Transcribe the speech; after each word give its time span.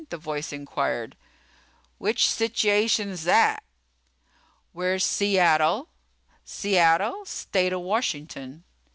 the 0.09 0.17
voice 0.17 0.51
inquired. 0.51 1.15
"Which 1.99 2.27
situation's 2.27 3.27
'at?" 3.27 3.61
"Where's 4.73 5.05
Seattle?" 5.05 5.89
"Seattle? 6.43 7.23
State 7.25 7.71
o' 7.71 7.77
Washington." 7.77 8.63